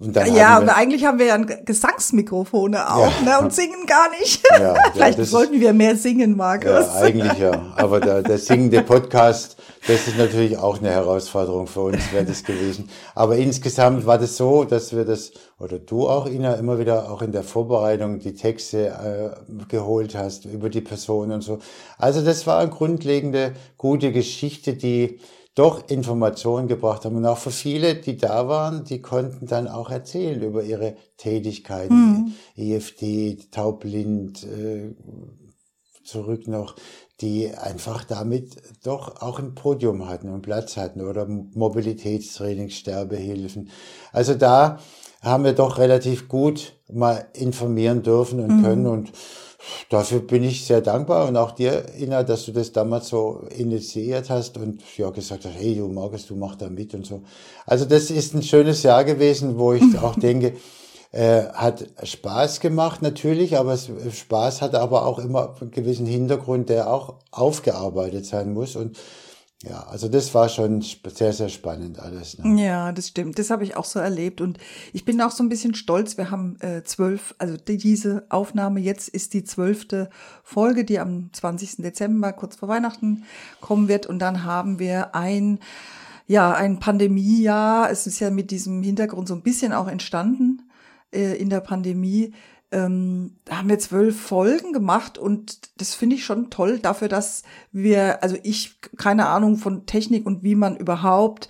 und 0.00 0.16
dann 0.16 0.34
ja, 0.34 0.58
und 0.58 0.70
eigentlich 0.70 1.04
haben 1.04 1.18
wir 1.18 1.26
ja 1.26 1.36
Gesangsmikrofone 1.36 2.90
auch 2.90 3.12
ja. 3.20 3.38
ne, 3.38 3.44
und 3.44 3.52
singen 3.52 3.84
gar 3.86 4.08
nicht. 4.18 4.42
Ja, 4.58 4.74
Vielleicht 4.94 5.18
ja, 5.18 5.24
sollten 5.26 5.60
wir 5.60 5.74
mehr 5.74 5.94
singen, 5.94 6.38
Markus. 6.38 6.70
Ja, 6.70 6.94
eigentlich 7.02 7.38
ja. 7.38 7.74
Aber 7.76 8.00
der, 8.00 8.22
der 8.22 8.38
singende 8.38 8.80
Podcast, 8.80 9.58
das 9.86 10.08
ist 10.08 10.16
natürlich 10.16 10.56
auch 10.56 10.78
eine 10.78 10.88
Herausforderung 10.88 11.66
für 11.66 11.82
uns, 11.82 12.14
wäre 12.14 12.24
das 12.24 12.44
gewesen. 12.44 12.88
Aber 13.14 13.36
insgesamt 13.36 14.06
war 14.06 14.16
das 14.16 14.38
so, 14.38 14.64
dass 14.64 14.96
wir 14.96 15.04
das, 15.04 15.32
oder 15.58 15.78
du 15.78 16.08
auch, 16.08 16.26
Ina, 16.26 16.54
immer 16.54 16.78
wieder 16.78 17.10
auch 17.10 17.20
in 17.20 17.32
der 17.32 17.42
Vorbereitung 17.42 18.20
die 18.20 18.32
Texte 18.32 18.86
äh, 18.86 19.64
geholt 19.68 20.14
hast 20.14 20.46
über 20.46 20.70
die 20.70 20.80
Person 20.80 21.30
und 21.30 21.42
so. 21.42 21.58
Also 21.98 22.24
das 22.24 22.46
war 22.46 22.60
eine 22.60 22.70
grundlegende, 22.70 23.52
gute 23.76 24.12
Geschichte, 24.12 24.72
die 24.72 25.20
doch 25.54 25.88
Informationen 25.88 26.68
gebracht 26.68 27.04
haben. 27.04 27.16
Und 27.16 27.26
auch 27.26 27.38
für 27.38 27.50
viele, 27.50 27.96
die 27.96 28.16
da 28.16 28.48
waren, 28.48 28.84
die 28.84 29.02
konnten 29.02 29.46
dann 29.46 29.68
auch 29.68 29.90
erzählen 29.90 30.40
über 30.42 30.62
ihre 30.62 30.96
Tätigkeiten. 31.16 31.94
Mhm. 31.94 32.34
EFD, 32.56 33.38
taubblind, 33.50 34.44
äh, 34.44 34.94
zurück 36.04 36.48
noch, 36.48 36.76
die 37.20 37.50
einfach 37.54 38.04
damit 38.04 38.56
doch 38.82 39.20
auch 39.20 39.38
ein 39.38 39.54
Podium 39.54 40.08
hatten 40.08 40.30
und 40.30 40.42
Platz 40.42 40.76
hatten 40.76 41.02
oder 41.02 41.26
Mobilitätstraining, 41.26 42.70
Sterbehilfen. 42.70 43.70
Also 44.12 44.34
da 44.34 44.78
haben 45.20 45.44
wir 45.44 45.52
doch 45.52 45.78
relativ 45.78 46.28
gut 46.28 46.74
mal 46.90 47.26
informieren 47.34 48.02
dürfen 48.02 48.40
und 48.40 48.58
mhm. 48.58 48.62
können 48.62 48.86
und 48.86 49.12
dafür 49.88 50.20
bin 50.20 50.42
ich 50.42 50.64
sehr 50.64 50.80
dankbar 50.80 51.28
und 51.28 51.36
auch 51.36 51.52
dir, 51.52 51.84
Ina, 51.98 52.22
dass 52.22 52.46
du 52.46 52.52
das 52.52 52.72
damals 52.72 53.08
so 53.08 53.42
initiiert 53.56 54.30
hast 54.30 54.56
und 54.56 54.82
ja 54.96 55.10
gesagt 55.10 55.44
hast, 55.44 55.54
hey, 55.54 55.74
du 55.76 55.88
Markus, 55.88 56.26
du 56.26 56.36
mach 56.36 56.56
da 56.56 56.68
mit 56.68 56.94
und 56.94 57.06
so. 57.06 57.22
Also 57.66 57.84
das 57.84 58.10
ist 58.10 58.34
ein 58.34 58.42
schönes 58.42 58.82
Jahr 58.82 59.04
gewesen, 59.04 59.58
wo 59.58 59.72
ich 59.72 59.98
auch 60.02 60.16
denke, 60.16 60.54
äh, 61.12 61.44
hat 61.52 61.86
Spaß 62.02 62.60
gemacht 62.60 63.02
natürlich, 63.02 63.56
aber 63.58 63.72
es, 63.72 63.90
Spaß 64.12 64.62
hat 64.62 64.74
aber 64.74 65.06
auch 65.06 65.18
immer 65.18 65.56
einen 65.60 65.72
gewissen 65.72 66.06
Hintergrund, 66.06 66.68
der 66.68 66.92
auch 66.92 67.14
aufgearbeitet 67.32 68.26
sein 68.26 68.52
muss 68.52 68.76
und 68.76 68.96
ja, 69.62 69.86
also 69.88 70.08
das 70.08 70.34
war 70.34 70.48
schon 70.48 70.80
sehr, 70.80 71.34
sehr 71.34 71.50
spannend 71.50 71.98
alles. 71.98 72.38
Ne? 72.38 72.64
Ja, 72.64 72.92
das 72.92 73.08
stimmt. 73.08 73.38
Das 73.38 73.50
habe 73.50 73.62
ich 73.62 73.76
auch 73.76 73.84
so 73.84 73.98
erlebt. 73.98 74.40
Und 74.40 74.58
ich 74.94 75.04
bin 75.04 75.20
auch 75.20 75.32
so 75.32 75.42
ein 75.42 75.50
bisschen 75.50 75.74
stolz. 75.74 76.16
Wir 76.16 76.30
haben 76.30 76.56
äh, 76.60 76.82
zwölf, 76.82 77.34
also 77.36 77.58
diese 77.58 78.24
Aufnahme 78.30 78.80
jetzt 78.80 79.08
ist 79.08 79.34
die 79.34 79.44
zwölfte 79.44 80.08
Folge, 80.42 80.86
die 80.86 80.98
am 80.98 81.30
20. 81.34 81.82
Dezember, 81.82 82.32
kurz 82.32 82.56
vor 82.56 82.70
Weihnachten, 82.70 83.24
kommen 83.60 83.88
wird. 83.88 84.06
Und 84.06 84.20
dann 84.20 84.44
haben 84.44 84.78
wir 84.78 85.14
ein, 85.14 85.58
ja, 86.26 86.54
ein 86.54 86.80
Pandemiejahr. 86.80 87.90
Es 87.90 88.06
ist 88.06 88.18
ja 88.18 88.30
mit 88.30 88.50
diesem 88.50 88.82
Hintergrund 88.82 89.28
so 89.28 89.34
ein 89.34 89.42
bisschen 89.42 89.74
auch 89.74 89.88
entstanden 89.88 90.70
äh, 91.12 91.36
in 91.36 91.50
der 91.50 91.60
Pandemie 91.60 92.32
ähm, 92.72 93.38
da 93.44 93.58
haben 93.58 93.68
wir 93.68 93.78
zwölf 93.78 94.20
Folgen 94.20 94.72
gemacht 94.72 95.18
und 95.18 95.80
das 95.80 95.94
finde 95.94 96.16
ich 96.16 96.24
schon 96.24 96.50
toll 96.50 96.78
dafür, 96.78 97.08
dass 97.08 97.42
wir, 97.72 98.22
also 98.22 98.36
ich 98.42 98.80
keine 98.96 99.26
Ahnung 99.26 99.56
von 99.56 99.86
Technik 99.86 100.24
und 100.24 100.42
wie 100.44 100.54
man 100.54 100.76
überhaupt 100.76 101.48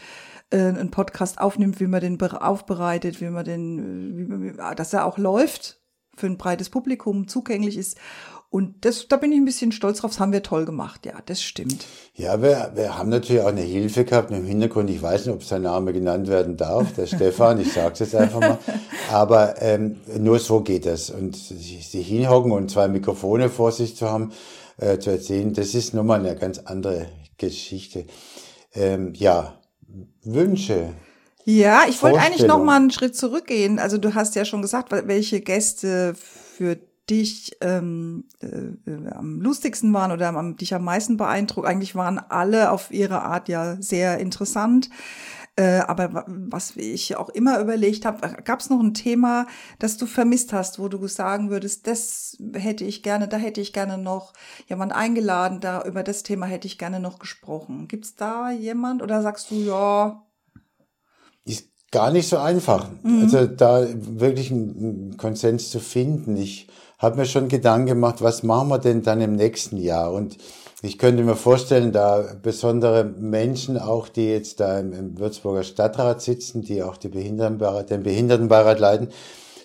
äh, 0.50 0.58
einen 0.58 0.90
Podcast 0.90 1.40
aufnimmt, 1.40 1.78
wie 1.80 1.86
man 1.86 2.00
den 2.00 2.20
aufbereitet, 2.20 3.20
wie 3.20 3.28
man 3.28 3.44
den, 3.44 4.16
wie, 4.16 4.54
wie, 4.54 4.74
dass 4.76 4.92
er 4.92 5.04
auch 5.04 5.18
läuft 5.18 5.80
für 6.16 6.26
ein 6.26 6.38
breites 6.38 6.70
Publikum 6.70 7.28
zugänglich 7.28 7.76
ist. 7.76 7.98
Und 8.50 8.84
das, 8.84 9.06
da 9.06 9.16
bin 9.16 9.30
ich 9.30 9.38
ein 9.38 9.44
bisschen 9.44 9.70
stolz 9.70 10.00
drauf, 10.00 10.10
das 10.10 10.18
haben 10.18 10.32
wir 10.32 10.42
toll 10.42 10.64
gemacht, 10.64 11.06
ja, 11.06 11.14
das 11.24 11.40
stimmt. 11.40 11.86
Ja, 12.16 12.42
wir, 12.42 12.72
wir 12.74 12.98
haben 12.98 13.08
natürlich 13.08 13.42
auch 13.42 13.46
eine 13.46 13.60
Hilfe 13.60 14.04
gehabt 14.04 14.32
im 14.32 14.44
Hintergrund. 14.44 14.90
Ich 14.90 15.00
weiß 15.00 15.26
nicht, 15.26 15.34
ob 15.36 15.44
sein 15.44 15.62
Name 15.62 15.92
genannt 15.92 16.26
werden 16.26 16.56
darf, 16.56 16.92
der 16.94 17.06
Stefan, 17.06 17.60
ich 17.60 17.72
sage 17.72 17.92
es 17.92 18.00
jetzt 18.00 18.16
einfach 18.16 18.40
mal. 18.40 18.58
Aber 19.12 19.62
ähm, 19.62 19.98
nur 20.18 20.40
so 20.40 20.62
geht 20.62 20.84
das. 20.84 21.10
Und 21.10 21.36
sich 21.36 21.90
hinhocken 21.92 22.50
und 22.50 22.72
zwei 22.72 22.88
Mikrofone 22.88 23.50
vor 23.50 23.70
sich 23.70 23.94
zu 23.96 24.10
haben, 24.10 24.32
äh, 24.78 24.98
zu 24.98 25.10
erzählen, 25.10 25.54
das 25.54 25.74
ist 25.74 25.94
nochmal 25.94 26.18
eine 26.18 26.34
ganz 26.34 26.58
andere 26.58 27.06
Geschichte. 27.38 28.06
Ähm, 28.74 29.12
ja, 29.14 29.60
Wünsche. 30.24 30.88
Ja, 31.44 31.82
ich 31.88 32.02
wollte 32.02 32.18
eigentlich 32.18 32.46
noch 32.48 32.62
mal 32.62 32.76
einen 32.76 32.90
Schritt 32.90 33.16
zurückgehen. 33.16 33.78
Also 33.78 33.96
du 33.96 34.14
hast 34.14 34.34
ja 34.34 34.44
schon 34.44 34.60
gesagt, 34.60 34.90
welche 34.90 35.40
Gäste 35.40 36.14
für 36.16 36.78
dich 37.10 37.56
ähm, 37.60 38.24
äh, 38.40 39.08
am 39.10 39.40
lustigsten 39.40 39.92
waren 39.92 40.12
oder 40.12 40.28
am, 40.28 40.56
dich 40.56 40.74
am 40.74 40.84
meisten 40.84 41.16
beeindruckt. 41.16 41.66
Eigentlich 41.66 41.94
waren 41.94 42.18
alle 42.18 42.70
auf 42.70 42.90
ihre 42.90 43.22
Art 43.22 43.48
ja 43.48 43.76
sehr 43.80 44.18
interessant. 44.18 44.88
Äh, 45.56 45.80
aber 45.80 46.24
was 46.26 46.76
ich 46.76 47.16
auch 47.16 47.28
immer 47.28 47.60
überlegt 47.60 48.06
habe, 48.06 48.42
gab 48.44 48.60
es 48.60 48.70
noch 48.70 48.80
ein 48.80 48.94
Thema, 48.94 49.46
das 49.78 49.96
du 49.96 50.06
vermisst 50.06 50.52
hast, 50.52 50.78
wo 50.78 50.88
du 50.88 51.06
sagen 51.08 51.50
würdest, 51.50 51.86
das 51.86 52.38
hätte 52.54 52.84
ich 52.84 53.02
gerne, 53.02 53.28
da 53.28 53.36
hätte 53.36 53.60
ich 53.60 53.72
gerne 53.72 53.98
noch 53.98 54.32
jemand 54.68 54.92
eingeladen, 54.92 55.60
da 55.60 55.82
über 55.82 56.02
das 56.02 56.22
Thema 56.22 56.46
hätte 56.46 56.66
ich 56.66 56.78
gerne 56.78 57.00
noch 57.00 57.18
gesprochen. 57.18 57.88
Gibt 57.88 58.04
es 58.04 58.16
da 58.16 58.50
jemand 58.50 59.02
oder 59.02 59.20
sagst 59.22 59.50
du, 59.50 59.56
ja, 59.56 60.22
gar 61.90 62.10
nicht 62.10 62.28
so 62.28 62.38
einfach. 62.38 62.88
Mhm. 63.02 63.22
Also 63.22 63.46
da 63.46 63.86
wirklich 63.94 64.50
einen 64.50 65.16
Konsens 65.16 65.70
zu 65.70 65.80
finden. 65.80 66.36
Ich 66.36 66.68
habe 66.98 67.16
mir 67.16 67.26
schon 67.26 67.48
Gedanken 67.48 67.86
gemacht, 67.86 68.22
was 68.22 68.42
machen 68.42 68.68
wir 68.68 68.78
denn 68.78 69.02
dann 69.02 69.20
im 69.20 69.34
nächsten 69.34 69.76
Jahr? 69.76 70.12
Und 70.12 70.36
ich 70.82 70.98
könnte 70.98 71.22
mir 71.24 71.36
vorstellen, 71.36 71.92
da 71.92 72.24
besondere 72.42 73.04
Menschen 73.04 73.78
auch, 73.78 74.08
die 74.08 74.28
jetzt 74.28 74.60
da 74.60 74.78
im, 74.78 74.92
im 74.92 75.18
Würzburger 75.18 75.62
Stadtrat 75.62 76.22
sitzen, 76.22 76.62
die 76.62 76.82
auch 76.82 76.96
die 76.96 77.08
Behindertenbeirat, 77.08 77.90
den 77.90 78.02
Behindertenbeirat 78.02 78.78
leiten, 78.78 79.08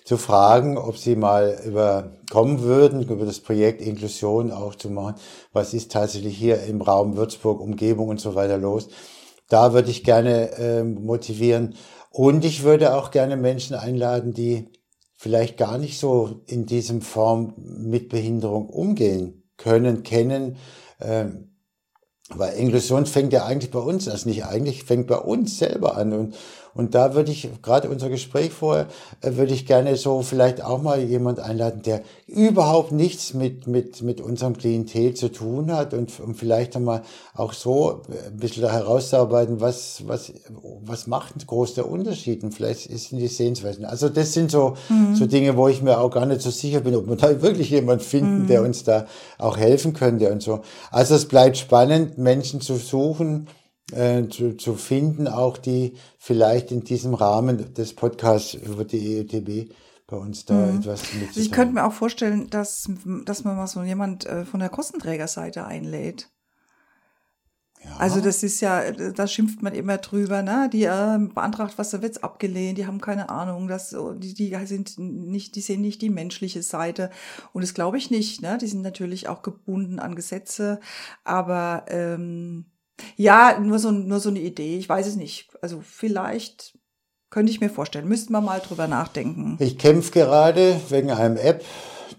zu 0.04 0.18
fragen, 0.18 0.78
ob 0.78 0.98
sie 0.98 1.16
mal 1.16 1.58
überkommen 1.66 2.62
würden, 2.62 3.02
über 3.02 3.24
das 3.24 3.40
Projekt 3.40 3.82
Inklusion 3.82 4.52
auch 4.52 4.76
zu 4.76 4.88
machen. 4.88 5.16
Was 5.52 5.74
ist 5.74 5.90
tatsächlich 5.90 6.36
hier 6.36 6.62
im 6.62 6.80
Raum 6.80 7.16
Würzburg, 7.16 7.60
Umgebung 7.60 8.08
und 8.08 8.20
so 8.20 8.34
weiter 8.34 8.56
los? 8.56 8.88
da 9.48 9.72
würde 9.72 9.90
ich 9.90 10.04
gerne 10.04 10.50
äh, 10.58 10.82
motivieren. 10.82 11.74
Und 12.16 12.46
ich 12.46 12.62
würde 12.62 12.94
auch 12.94 13.10
gerne 13.10 13.36
Menschen 13.36 13.76
einladen, 13.76 14.32
die 14.32 14.70
vielleicht 15.18 15.58
gar 15.58 15.76
nicht 15.76 15.98
so 15.98 16.40
in 16.46 16.64
diesem 16.64 17.02
Form 17.02 17.52
mit 17.58 18.08
Behinderung 18.08 18.70
umgehen 18.70 19.42
können, 19.58 20.02
kennen. 20.02 20.56
Ähm, 20.98 21.58
weil 22.30 22.54
Inklusion 22.54 23.04
fängt 23.04 23.34
ja 23.34 23.44
eigentlich 23.44 23.70
bei 23.70 23.80
uns, 23.80 24.08
also 24.08 24.30
nicht 24.30 24.46
eigentlich, 24.46 24.84
fängt 24.84 25.08
bei 25.08 25.18
uns 25.18 25.58
selber 25.58 25.98
an. 25.98 26.14
Und, 26.14 26.34
und 26.76 26.94
da 26.94 27.14
würde 27.14 27.32
ich, 27.32 27.48
gerade 27.62 27.88
unser 27.88 28.08
Gespräch 28.08 28.52
vorher, 28.52 28.86
äh, 29.22 29.36
würde 29.36 29.54
ich 29.54 29.66
gerne 29.66 29.96
so 29.96 30.22
vielleicht 30.22 30.62
auch 30.62 30.82
mal 30.82 31.00
jemand 31.00 31.40
einladen, 31.40 31.82
der 31.82 32.02
überhaupt 32.26 32.92
nichts 32.92 33.34
mit, 33.34 33.66
mit, 33.66 34.02
mit 34.02 34.20
unserem 34.20 34.56
Klientel 34.56 35.14
zu 35.14 35.28
tun 35.28 35.72
hat 35.72 35.94
und, 35.94 36.20
und 36.20 36.34
vielleicht 36.34 36.76
einmal 36.76 37.02
auch 37.34 37.52
so 37.52 38.02
ein 38.08 38.36
bisschen 38.36 38.62
da 38.62 38.72
herauszuarbeiten, 38.72 39.60
was, 39.60 40.02
was, 40.06 40.32
was 40.84 41.06
macht 41.06 41.46
groß 41.46 41.74
der 41.74 41.88
Unterschied 41.88 42.42
und 42.42 42.52
vielleicht 42.52 42.90
sind 42.90 43.18
die 43.18 43.28
Sehensweisen. 43.28 43.84
Also 43.84 44.08
das 44.08 44.32
sind 44.32 44.50
so, 44.50 44.76
mhm. 44.88 45.14
so 45.14 45.26
Dinge, 45.26 45.56
wo 45.56 45.68
ich 45.68 45.82
mir 45.82 45.98
auch 45.98 46.10
gar 46.10 46.26
nicht 46.26 46.42
so 46.42 46.50
sicher 46.50 46.80
bin, 46.80 46.94
ob 46.94 47.08
wir 47.08 47.16
da 47.16 47.40
wirklich 47.42 47.70
jemand 47.70 48.02
finden, 48.02 48.42
mhm. 48.42 48.46
der 48.48 48.62
uns 48.62 48.84
da 48.84 49.06
auch 49.38 49.56
helfen 49.56 49.92
könnte 49.92 50.30
und 50.30 50.42
so. 50.42 50.60
Also 50.90 51.14
es 51.14 51.26
bleibt 51.26 51.56
spannend, 51.56 52.18
Menschen 52.18 52.60
zu 52.60 52.76
suchen, 52.76 53.48
äh, 53.92 54.26
zu, 54.28 54.56
zu 54.56 54.74
finden, 54.74 55.28
auch 55.28 55.58
die 55.58 55.94
vielleicht 56.18 56.72
in 56.72 56.82
diesem 56.82 57.14
Rahmen 57.14 57.74
des 57.74 57.94
Podcasts 57.94 58.54
über 58.54 58.84
die 58.84 59.18
EETB 59.18 59.72
bei 60.06 60.16
uns 60.16 60.44
da 60.44 60.54
mhm. 60.54 60.78
etwas 60.78 61.14
mit 61.14 61.28
also 61.28 61.40
Ich 61.40 61.50
könnte 61.50 61.74
mir 61.74 61.84
auch 61.84 61.92
vorstellen, 61.92 62.48
dass, 62.50 62.88
dass 63.24 63.44
man 63.44 63.56
mal 63.56 63.66
so 63.66 63.82
jemand 63.82 64.26
äh, 64.26 64.44
von 64.44 64.60
der 64.60 64.68
Kostenträgerseite 64.68 65.64
einlädt. 65.64 66.30
Ja. 67.84 67.96
Also 67.98 68.20
das 68.20 68.42
ist 68.42 68.60
ja, 68.60 68.90
da 68.90 69.26
schimpft 69.26 69.62
man 69.62 69.74
immer 69.74 69.98
drüber, 69.98 70.42
ne? 70.42 70.68
Die 70.72 70.84
äh, 70.84 71.18
beantragt 71.18 71.74
was, 71.76 71.90
da 71.90 72.02
wird's 72.02 72.22
abgelehnt, 72.22 72.78
die 72.78 72.86
haben 72.86 73.00
keine 73.00 73.28
Ahnung, 73.28 73.68
dass 73.68 73.94
die, 74.16 74.34
die 74.34 74.66
sind 74.66 74.98
nicht, 74.98 75.54
die 75.54 75.60
sehen 75.60 75.82
nicht 75.82 76.02
die 76.02 76.10
menschliche 76.10 76.62
Seite. 76.62 77.10
Und 77.52 77.62
das 77.62 77.74
glaube 77.74 77.98
ich 77.98 78.10
nicht, 78.10 78.42
ne? 78.42 78.58
Die 78.58 78.66
sind 78.66 78.82
natürlich 78.82 79.28
auch 79.28 79.42
gebunden 79.42 79.98
an 79.98 80.16
Gesetze, 80.16 80.80
aber 81.22 81.84
ähm, 81.88 82.66
ja, 83.16 83.58
nur 83.58 83.78
so, 83.78 83.90
nur 83.90 84.20
so 84.20 84.30
eine 84.30 84.40
Idee. 84.40 84.78
Ich 84.78 84.88
weiß 84.88 85.06
es 85.06 85.16
nicht. 85.16 85.48
Also 85.60 85.80
vielleicht 85.82 86.78
könnte 87.30 87.52
ich 87.52 87.60
mir 87.60 87.70
vorstellen. 87.70 88.08
Müssten 88.08 88.32
wir 88.32 88.40
mal 88.40 88.60
drüber 88.60 88.86
nachdenken. 88.88 89.56
Ich 89.60 89.78
kämpfe 89.78 90.12
gerade 90.12 90.80
wegen 90.88 91.10
einem 91.10 91.36
App, 91.36 91.64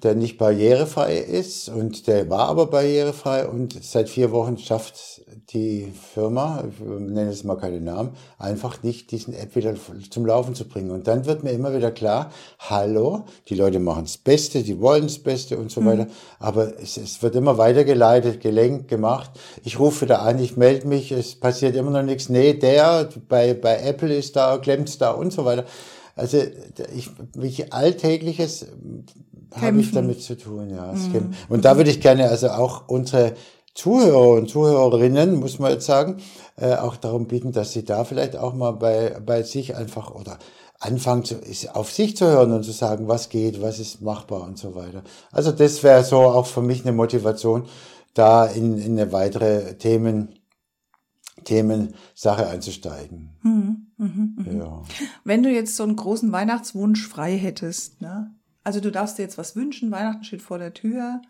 der 0.03 0.15
nicht 0.15 0.37
barrierefrei 0.37 1.17
ist 1.17 1.69
und 1.69 2.07
der 2.07 2.29
war 2.29 2.49
aber 2.49 2.67
barrierefrei 2.67 3.47
und 3.47 3.83
seit 3.83 4.09
vier 4.09 4.31
Wochen 4.31 4.57
schafft 4.57 5.21
die 5.49 5.93
Firma, 6.13 6.63
ich 6.69 6.79
nenne 6.79 7.29
es 7.29 7.43
mal 7.43 7.57
keinen 7.57 7.83
Namen, 7.83 8.11
einfach 8.37 8.83
nicht 8.83 9.11
diesen 9.11 9.33
App 9.33 9.55
wieder 9.55 9.73
zum 10.09 10.25
Laufen 10.25 10.55
zu 10.55 10.67
bringen. 10.67 10.91
Und 10.91 11.07
dann 11.07 11.25
wird 11.25 11.43
mir 11.43 11.51
immer 11.51 11.73
wieder 11.73 11.91
klar, 11.91 12.31
hallo, 12.59 13.25
die 13.47 13.55
Leute 13.55 13.79
machen 13.79 14.03
das 14.03 14.17
Beste, 14.17 14.63
die 14.63 14.79
wollen 14.79 15.03
das 15.03 15.19
Beste 15.19 15.57
und 15.57 15.71
so 15.71 15.81
mhm. 15.81 15.85
weiter, 15.85 16.07
aber 16.39 16.79
es, 16.81 16.97
es, 16.97 17.21
wird 17.21 17.35
immer 17.35 17.57
weitergeleitet, 17.57 18.41
gelenkt, 18.41 18.87
gemacht. 18.87 19.31
Ich 19.63 19.79
rufe 19.79 20.05
da 20.05 20.17
an, 20.19 20.39
ich 20.39 20.57
melde 20.57 20.87
mich, 20.87 21.11
es 21.11 21.35
passiert 21.35 21.75
immer 21.75 21.91
noch 21.91 22.03
nichts. 22.03 22.29
Nee, 22.29 22.53
der 22.53 23.09
bei, 23.27 23.53
bei 23.53 23.81
Apple 23.81 24.15
ist 24.15 24.35
da, 24.35 24.57
klemmt 24.57 25.01
da 25.01 25.11
und 25.11 25.31
so 25.31 25.45
weiter. 25.45 25.65
Also 26.15 26.39
ich, 26.95 27.11
mich 27.35 27.73
alltägliches 27.73 28.65
habe 29.55 29.79
ich 29.79 29.91
damit 29.91 30.21
zu 30.21 30.37
tun, 30.37 30.69
ja. 30.69 30.93
Mhm. 30.93 31.33
Und 31.49 31.65
da 31.65 31.77
würde 31.77 31.89
ich 31.89 32.01
gerne 32.01 32.29
also 32.29 32.49
auch 32.49 32.87
unsere 32.87 33.33
Zuhörer 33.73 34.29
und 34.29 34.49
Zuhörerinnen, 34.49 35.35
muss 35.35 35.59
man 35.59 35.71
jetzt 35.71 35.85
sagen, 35.85 36.17
äh, 36.55 36.75
auch 36.75 36.95
darum 36.95 37.27
bitten, 37.27 37.51
dass 37.51 37.73
sie 37.73 37.85
da 37.85 38.03
vielleicht 38.03 38.35
auch 38.35 38.55
mal 38.55 38.71
bei, 38.71 39.19
bei 39.23 39.43
sich 39.43 39.75
einfach 39.75 40.09
oder 40.09 40.39
anfangen, 40.79 41.23
zu, 41.23 41.35
auf 41.73 41.91
sich 41.91 42.17
zu 42.17 42.25
hören 42.25 42.53
und 42.53 42.63
zu 42.63 42.71
sagen, 42.71 43.07
was 43.07 43.29
geht, 43.29 43.61
was 43.61 43.79
ist 43.79 44.01
machbar 44.01 44.41
und 44.41 44.57
so 44.57 44.75
weiter. 44.75 45.03
Also 45.31 45.51
das 45.51 45.83
wäre 45.83 46.03
so 46.03 46.17
auch 46.17 46.47
für 46.47 46.61
mich 46.61 46.85
eine 46.85 46.91
Motivation, 46.91 47.65
da 48.13 48.45
in, 48.45 48.79
in 48.79 48.99
eine 48.99 49.11
weitere 49.11 49.77
Themen, 49.77 50.39
Themensache 51.43 52.47
einzusteigen. 52.47 53.37
Mhm, 53.43 53.87
mh, 53.97 54.07
mh. 54.37 54.51
Ja. 54.53 54.81
Wenn 55.23 55.43
du 55.43 55.51
jetzt 55.51 55.75
so 55.75 55.83
einen 55.83 55.95
großen 55.95 56.31
Weihnachtswunsch 56.31 57.07
frei 57.07 57.37
hättest, 57.37 58.01
ne? 58.01 58.31
Also 58.67 58.81
du 58.81 58.91
darfst 58.91 59.17
dir 59.17 59.21
jetzt 59.21 59.37
was 59.37 59.55
wünschen, 59.55 59.91
Weihnachten 59.91 60.25
steht 60.25 60.41
vor 60.41 60.59
der 60.59 60.73
Tür. 60.73 61.21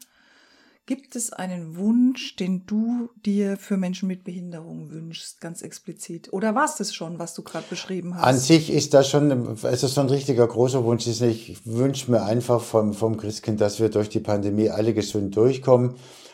Gibt 0.88 1.16
es 1.16 1.32
einen 1.32 1.78
Wunsch, 1.78 2.36
den 2.36 2.66
du 2.66 3.12
dir 3.24 3.58
für 3.58 3.78
Menschen 3.78 4.08
mit 4.08 4.24
Behinderung 4.24 4.90
wünschst, 4.90 5.40
ganz 5.40 5.62
explizit? 5.62 6.34
Oder 6.34 6.56
war 6.56 6.66
es 6.66 6.78
das 6.78 6.96
schon, 6.96 7.20
was 7.20 7.36
du 7.36 7.44
gerade 7.44 7.66
beschrieben 7.70 8.16
hast? 8.16 8.24
An 8.24 8.40
sich 8.40 8.72
ist 8.72 8.96
das 8.96 9.08
schon, 9.08 9.56
also 9.62 9.86
so 9.86 10.02
ein 10.02 10.10
richtiger 10.10 10.48
großer 10.48 10.84
Wunsch 10.84 11.06
ist 11.06 11.22
ich 11.22 11.64
wünsche 11.64 12.10
mir 12.10 12.24
einfach 12.24 12.60
vom, 12.60 12.96
vom 12.96 13.18
Christkind, 13.18 13.62
dass 13.62 13.80
wir 13.80 13.90
durch 13.90 14.10
die 14.10 14.20
Pandemie 14.20 14.72
alle 14.72 14.96
gesund 14.96 15.36
durchkommen 15.36 15.94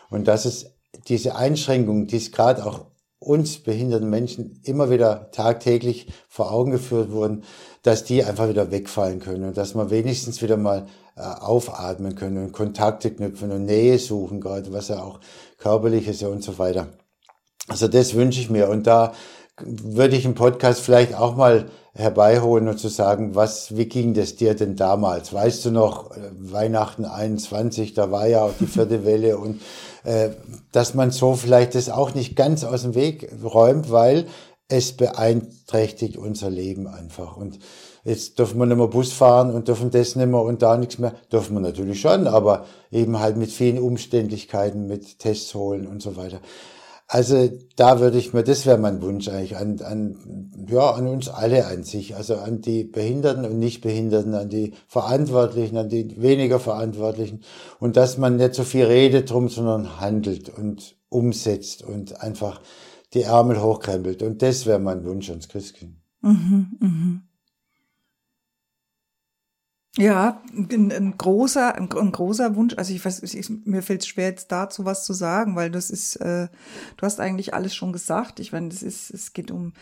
und 0.09 0.29
dass 0.29 0.45
es 0.45 0.67
diese 1.09 1.35
Einschränkungen, 1.35 2.07
die 2.07 2.15
es 2.15 2.31
gerade 2.31 2.65
auch 2.65 2.85
uns 3.27 3.59
behinderten 3.59 4.09
Menschen 4.09 4.59
immer 4.63 4.89
wieder 4.89 5.31
tagtäglich 5.31 6.07
vor 6.27 6.51
Augen 6.51 6.71
geführt 6.71 7.11
wurden, 7.11 7.43
dass 7.81 8.03
die 8.03 8.23
einfach 8.23 8.49
wieder 8.49 8.71
wegfallen 8.71 9.19
können 9.19 9.45
und 9.45 9.57
dass 9.57 9.75
man 9.75 9.89
wenigstens 9.89 10.41
wieder 10.41 10.57
mal 10.57 10.87
äh, 11.15 11.21
aufatmen 11.21 12.15
können 12.15 12.37
und 12.37 12.51
Kontakte 12.51 13.11
knüpfen 13.11 13.51
und 13.51 13.65
Nähe 13.65 13.99
suchen, 13.99 14.41
gerade 14.41 14.71
was 14.73 14.87
ja 14.87 15.03
auch 15.03 15.19
körperlich 15.57 16.07
ist 16.07 16.23
und 16.23 16.43
so 16.43 16.57
weiter. 16.57 16.89
Also 17.67 17.87
das 17.87 18.13
wünsche 18.13 18.39
ich 18.39 18.49
mir 18.49 18.69
und 18.69 18.87
da 18.87 19.13
würde 19.61 20.15
ich 20.15 20.25
im 20.25 20.35
Podcast 20.35 20.81
vielleicht 20.81 21.15
auch 21.15 21.35
mal 21.35 21.69
herbeiholen 21.95 22.67
und 22.67 22.79
zu 22.79 22.87
sagen, 22.87 23.35
was, 23.35 23.77
wie 23.77 23.85
ging 23.85 24.13
das 24.13 24.35
dir 24.35 24.55
denn 24.55 24.75
damals? 24.75 25.31
Weißt 25.31 25.63
du 25.65 25.71
noch, 25.71 26.11
äh, 26.11 26.31
Weihnachten 26.39 27.05
21, 27.05 27.93
da 27.93 28.11
war 28.11 28.27
ja 28.27 28.43
auch 28.43 28.53
die 28.59 28.65
vierte 28.65 29.05
Welle 29.05 29.37
und 29.37 29.61
äh, 30.03 30.29
dass 30.71 30.95
man 30.95 31.11
so 31.11 31.35
vielleicht 31.35 31.75
das 31.75 31.89
auch 31.89 32.15
nicht 32.15 32.35
ganz 32.35 32.63
aus 32.63 32.81
dem 32.81 32.95
Weg 32.95 33.29
räumt, 33.43 33.91
weil 33.91 34.25
es 34.67 34.93
beeinträchtigt 34.93 36.17
unser 36.17 36.49
Leben 36.49 36.87
einfach. 36.87 37.37
Und 37.37 37.59
jetzt 38.03 38.39
dürfen 38.39 38.57
wir 38.57 38.65
nicht 38.65 38.77
mehr 38.77 38.87
Bus 38.87 39.13
fahren 39.13 39.51
und 39.51 39.67
dürfen 39.67 39.91
das 39.91 40.15
nicht 40.15 40.27
mehr 40.27 40.41
und 40.41 40.63
da 40.63 40.77
nichts 40.77 40.97
mehr. 40.97 41.13
Dürfen 41.31 41.55
wir 41.55 41.59
natürlich 41.59 42.01
schon, 42.01 42.27
aber 42.27 42.65
eben 42.91 43.19
halt 43.19 43.37
mit 43.37 43.51
vielen 43.51 43.77
Umständlichkeiten, 43.77 44.87
mit 44.87 45.19
Tests 45.19 45.53
holen 45.53 45.85
und 45.85 46.01
so 46.01 46.15
weiter. 46.15 46.39
Also 47.13 47.47
da 47.75 47.99
würde 47.99 48.17
ich 48.17 48.33
mir, 48.33 48.41
das 48.41 48.65
wäre 48.65 48.79
mein 48.79 49.03
Wunsch 49.03 49.27
eigentlich 49.27 49.55
an, 49.55 49.79
an, 49.81 50.49
ja, 50.67 50.89
an 50.89 51.05
uns 51.05 51.29
alle 51.29 51.67
an 51.67 51.83
sich, 51.83 52.15
also 52.15 52.37
an 52.37 52.61
die 52.61 52.85
Behinderten 52.85 53.45
und 53.45 53.59
Nichtbehinderten, 53.59 54.33
an 54.33 54.49
die 54.49 54.73
Verantwortlichen, 54.87 55.77
an 55.77 55.89
die 55.89 56.19
weniger 56.19 56.59
Verantwortlichen 56.59 57.43
und 57.79 57.97
dass 57.97 58.17
man 58.17 58.37
nicht 58.37 58.55
so 58.55 58.63
viel 58.63 58.85
redet 58.85 59.29
drum, 59.29 59.47
sondern 59.47 59.99
handelt 59.99 60.49
und 60.49 60.95
umsetzt 61.09 61.83
und 61.83 62.19
einfach 62.19 62.61
die 63.13 63.21
Ärmel 63.21 63.61
hochkrempelt. 63.61 64.23
Und 64.23 64.41
das 64.41 64.65
wäre 64.65 64.79
mein 64.79 65.05
Wunsch 65.05 65.29
ans 65.29 65.49
Christkind. 65.49 65.97
Mhm, 66.21 66.77
mhm. 66.79 67.21
Ja, 69.95 70.41
ein, 70.51 70.91
ein 70.91 71.17
großer, 71.17 71.75
ein, 71.75 71.91
ein, 71.91 72.11
großer 72.11 72.55
Wunsch. 72.55 72.73
Also 72.77 72.93
ich 72.93 73.05
weiß, 73.05 73.21
ich, 73.21 73.49
mir 73.65 73.83
fällt 73.83 74.01
es 74.01 74.07
schwer, 74.07 74.27
jetzt 74.29 74.51
dazu 74.51 74.85
was 74.85 75.05
zu 75.05 75.13
sagen, 75.13 75.55
weil 75.55 75.69
das 75.69 75.91
ist, 75.91 76.15
äh, 76.15 76.47
du 76.97 77.05
hast 77.05 77.19
eigentlich 77.19 77.53
alles 77.53 77.75
schon 77.75 77.93
gesagt. 77.93 78.39
Ich 78.39 78.51
meine, 78.51 78.69
das 78.69 78.81
ist, 78.81 79.11
es 79.11 79.33
geht 79.33 79.51
um, 79.51 79.73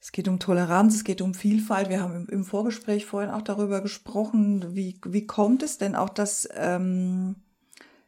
es 0.00 0.10
geht 0.10 0.26
um 0.26 0.38
Toleranz, 0.38 0.94
es 0.94 1.04
geht 1.04 1.20
um 1.20 1.34
Vielfalt. 1.34 1.90
Wir 1.90 2.00
haben 2.00 2.14
im, 2.14 2.28
im 2.28 2.44
Vorgespräch 2.44 3.04
vorhin 3.04 3.30
auch 3.30 3.42
darüber 3.42 3.82
gesprochen, 3.82 4.74
wie, 4.74 4.98
wie 5.04 5.26
kommt 5.26 5.62
es 5.62 5.76
denn 5.76 5.96
auch, 5.96 6.08
dass 6.08 6.48
ähm, 6.54 7.36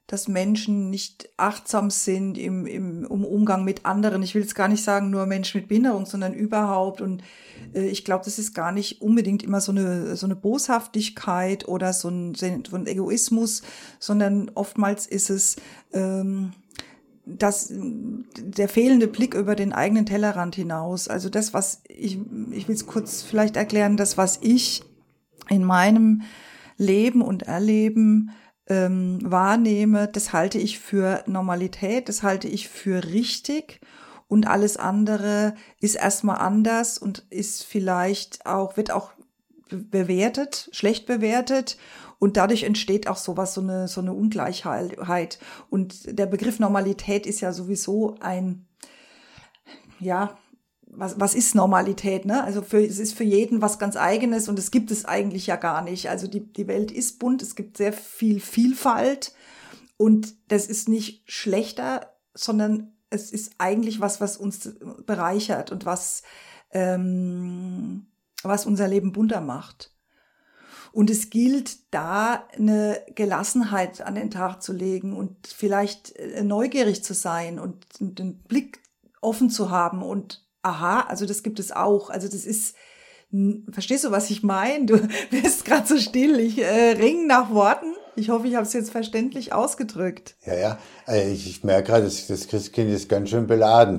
dass 0.07 0.29
Menschen 0.29 0.89
nicht 0.91 1.31
achtsam 1.37 1.91
sind 1.91 2.39
im, 2.39 2.65
im, 2.67 3.05
im 3.05 3.25
Umgang 3.25 3.65
mit 3.65 3.85
anderen. 3.85 4.23
Ich 4.23 4.35
will 4.35 4.43
jetzt 4.43 4.55
gar 4.55 4.69
nicht 4.69 4.85
sagen 4.85 5.11
nur 5.11 5.27
Menschen 5.27 5.61
mit 5.61 5.69
Behinderung, 5.69 6.07
sondern 6.07 6.33
überhaupt. 6.33 7.01
Und 7.01 7.23
äh, 7.75 7.87
ich 7.87 8.05
glaube, 8.05 8.25
das 8.25 8.39
ist 8.39 8.55
gar 8.55 8.71
nicht 8.71 9.03
unbedingt 9.03 9.43
immer 9.43 9.61
so 9.61 9.73
eine, 9.73 10.15
so 10.15 10.27
eine 10.27 10.37
Boshaftigkeit 10.37 11.67
oder 11.67 11.93
so 11.93 12.09
ein, 12.09 12.35
so 12.35 12.77
ein 12.77 12.87
Egoismus, 12.87 13.63
sondern 13.99 14.51
oftmals 14.55 15.07
ist 15.07 15.29
es 15.29 15.57
ähm, 15.93 16.53
das, 17.25 17.73
der 17.73 18.69
fehlende 18.69 19.09
Blick 19.09 19.35
über 19.35 19.57
den 19.57 19.73
eigenen 19.73 20.07
Tellerrand 20.07 20.55
hinaus. 20.55 21.09
Also 21.09 21.29
das, 21.29 21.53
was 21.53 21.83
ich, 21.89 22.21
ich 22.53 22.69
will 22.69 22.77
es 22.77 22.87
kurz 22.87 23.23
vielleicht 23.23 23.57
erklären, 23.57 23.97
das, 23.97 24.17
was 24.17 24.39
ich 24.41 24.85
in 25.49 25.65
meinem 25.65 26.23
Leben 26.79 27.23
und 27.23 27.43
Erleben 27.43 28.31
ähm, 28.69 29.19
wahrnehme, 29.23 30.09
das 30.09 30.33
halte 30.33 30.59
ich 30.59 30.79
für 30.79 31.23
Normalität, 31.27 32.09
das 32.09 32.23
halte 32.23 32.49
ich 32.49 32.69
für 32.69 33.05
richtig. 33.05 33.81
Und 34.29 34.49
alles 34.49 34.77
andere 34.77 35.55
ist 35.81 35.95
erstmal 35.95 36.39
anders 36.39 36.99
und 36.99 37.25
ist 37.31 37.65
vielleicht 37.65 38.45
auch, 38.45 38.77
wird 38.77 38.91
auch 38.91 39.13
bewertet, 39.69 40.69
schlecht 40.73 41.07
bewertet. 41.07 41.77
Und 42.19 42.37
dadurch 42.37 42.65
entsteht 42.65 43.09
auch 43.09 43.19
sowas, 43.19 43.55
so 43.55 43.61
eine, 43.61 43.89
so 43.89 44.01
eine 44.01 44.15
Ungleichheit. 44.15 45.39
Und 45.71 46.19
der 46.19 46.27
Begriff 46.27 46.59
Normalität 46.59 47.27
ist 47.27 47.41
ja 47.41 47.53
sowieso 47.53 48.17
ein, 48.21 48.67
ja, 50.01 50.37
was, 50.97 51.21
was 51.21 51.35
ist 51.35 51.55
Normalität? 51.55 52.25
Ne? 52.25 52.43
Also 52.43 52.63
für, 52.63 52.85
es 52.85 52.99
ist 52.99 53.15
für 53.15 53.25
jeden 53.25 53.63
was 53.63 53.79
ganz 53.79 53.97
Eigenes 53.97 54.49
und 54.49 54.59
es 54.59 54.71
gibt 54.71 54.91
es 54.91 55.05
eigentlich 55.05 55.47
ja 55.47 55.57
gar 55.57 55.83
nicht. 55.83 56.09
Also 56.09 56.27
die, 56.27 56.53
die 56.53 56.67
Welt 56.67 56.91
ist 56.91 57.19
bunt, 57.19 57.43
es 57.43 57.55
gibt 57.55 57.77
sehr 57.77 57.93
viel 57.93 58.41
Vielfalt 58.41 59.35
und 59.97 60.35
das 60.49 60.67
ist 60.67 60.89
nicht 60.89 61.31
schlechter, 61.31 62.13
sondern 62.35 62.93
es 63.11 63.31
ist 63.31 63.55
eigentlich 63.59 64.01
was, 64.01 64.21
was 64.21 64.37
uns 64.37 64.75
bereichert 65.07 65.71
und 65.71 65.87
was, 65.87 66.23
ähm, 66.71 68.07
was 68.43 68.67
unser 68.67 68.89
Leben 68.89 69.13
bunter 69.13 69.41
macht. 69.41 69.93
Und 70.93 71.11
es 71.11 71.29
gilt 71.29 71.93
da 71.93 72.49
eine 72.57 73.03
Gelassenheit 73.15 74.01
an 74.01 74.15
den 74.15 74.31
Tag 74.31 74.63
zu 74.63 74.73
legen 74.73 75.15
und 75.15 75.47
vielleicht 75.47 76.17
äh, 76.17 76.43
neugierig 76.43 77.05
zu 77.05 77.13
sein 77.13 77.59
und 77.59 77.87
den 78.01 78.43
Blick 78.45 78.81
offen 79.21 79.51
zu 79.51 79.71
haben 79.71 80.03
und 80.03 80.46
aha, 80.67 81.01
also 81.09 81.27
das 81.27 81.43
gibt 81.43 81.61
es 81.61 81.73
auch. 81.73 82.11
Also 82.11 82.27
das 82.27 82.45
ist, 82.45 82.75
verstehst 83.71 84.05
du, 84.05 84.11
was 84.11 84.31
ich 84.31 84.43
meine? 84.43 84.87
Du 84.87 84.99
bist 85.31 85.65
gerade 85.65 85.87
so 85.87 85.99
still. 85.99 86.39
Ich 86.41 86.59
äh, 86.59 86.93
ring 86.93 87.27
nach 87.27 87.51
Worten. 87.51 87.95
Ich 88.17 88.31
hoffe, 88.31 88.49
ich 88.49 88.55
habe 88.55 88.67
es 88.67 88.73
jetzt 88.73 88.91
verständlich 88.91 89.53
ausgedrückt. 89.53 90.37
Ja, 90.45 90.55
ja. 90.55 90.79
Also 91.05 91.29
ich, 91.31 91.49
ich 91.49 91.65
merke 91.65 91.89
gerade, 91.91 92.05
das, 92.05 92.27
das 92.27 92.49
Christkind 92.49 92.91
ist 92.91 93.09
ganz 93.09 93.31
schön 93.31 93.47
beladen. 93.47 93.99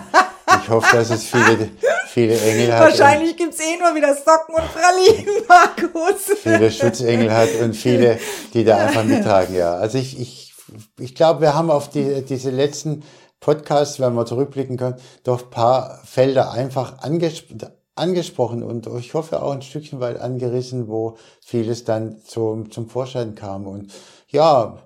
ich 0.62 0.68
hoffe, 0.68 0.96
dass 0.96 1.10
es 1.10 1.24
viele, 1.24 1.70
viele 2.08 2.38
Engel 2.38 2.72
hat. 2.74 2.80
Wahrscheinlich 2.80 3.36
gibt's 3.36 3.60
eh 3.60 3.78
nur 3.78 3.94
wieder 3.94 4.14
Socken 4.14 4.56
und 4.56 4.74
Pralinen, 4.74 5.44
Markus. 5.48 6.36
viele 6.42 6.70
Schutzengel 6.70 7.32
hat 7.32 7.48
und 7.62 7.74
viele, 7.74 8.18
die 8.52 8.64
da 8.64 8.78
einfach 8.78 9.04
mittragen, 9.04 9.54
ja. 9.54 9.74
Also 9.74 9.98
ich, 9.98 10.20
ich, 10.20 10.54
ich 10.98 11.14
glaube, 11.14 11.40
wir 11.40 11.54
haben 11.54 11.70
auf 11.70 11.88
die, 11.90 12.24
diese 12.24 12.50
letzten 12.50 13.04
Podcasts, 13.44 14.00
wenn 14.00 14.14
wir 14.14 14.24
zurückblicken 14.24 14.78
können, 14.78 14.96
doch 15.22 15.50
paar 15.50 16.00
Felder 16.04 16.50
einfach 16.50 16.98
angesprochen 16.98 17.72
angesprochen 17.96 18.64
und 18.64 18.88
ich 18.98 19.14
hoffe 19.14 19.40
auch 19.40 19.52
ein 19.52 19.62
Stückchen 19.62 20.00
weit 20.00 20.18
angerissen, 20.18 20.88
wo 20.88 21.16
vieles 21.40 21.84
dann 21.84 22.20
zum, 22.24 22.72
zum 22.72 22.88
Vorschein 22.88 23.36
kam. 23.36 23.68
Und 23.68 23.92
ja, 24.30 24.78